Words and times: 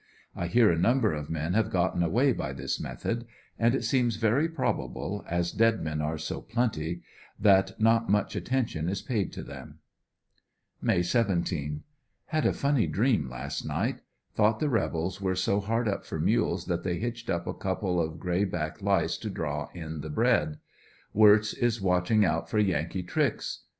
1 0.33 0.49
hear 0.49 0.71
a 0.71 0.77
number 0.79 1.13
of 1.13 1.29
men 1.29 1.53
have 1.53 1.69
gotten 1.69 2.01
away 2.01 2.33
by 2.33 2.51
this 2.51 2.79
method, 2.79 3.23
and 3.59 3.75
it 3.75 3.83
seems 3.83 4.15
very 4.15 4.49
probable, 4.49 5.23
as 5.29 5.51
dead 5.51 5.79
men 5.83 6.01
are 6.01 6.17
so 6.17 6.41
plenty 6.41 7.03
tliat 7.39 7.79
not 7.79 8.09
much 8.09 8.35
attention 8.35 8.89
is 8.89 9.03
paid 9.03 9.31
to 9.31 9.43
them. 9.43 9.77
May 10.81 11.03
17.— 11.03 11.83
Had 12.33 12.47
a 12.47 12.51
funny 12.53 12.87
dream 12.87 13.29
last 13.29 13.63
night. 13.63 14.01
Thought 14.33 14.59
the 14.59 14.69
rebels 14.69 15.21
were 15.21 15.35
so 15.35 15.59
hard 15.59 15.87
up 15.87 16.03
for 16.03 16.19
mules 16.19 16.65
that 16.65 16.81
they 16.83 16.97
hitched 16.97 17.29
up 17.29 17.45
a 17.45 17.53
couple 17.53 18.01
of 18.01 18.19
gray 18.19 18.43
back 18.43 18.81
lice 18.81 19.17
to 19.17 19.29
draw 19.29 19.69
in 19.75 20.01
the 20.01 20.09
bread. 20.09 20.57
Wi 21.13 21.41
tz 21.41 21.53
is 21.53 21.79
watching 21.79 22.25
out 22.25 22.49
for 22.49 22.57
Yankee 22.57 23.03
tricks. 23.03 23.65